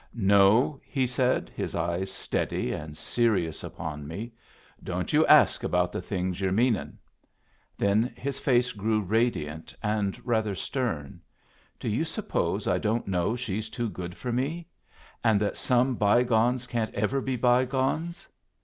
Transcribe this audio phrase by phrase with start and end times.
[0.15, 4.33] "No," he said, his eyes steady and serious upon me,
[4.83, 6.97] "don't you ask about the things you're meaning."
[7.77, 11.21] Then his face grew radiant and rather stern.
[11.79, 14.65] "Do you suppose I don't know she's too good for me?
[15.23, 18.27] And that some bygones can't ever be bygones?